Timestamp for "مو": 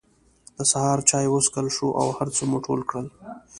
2.49-2.57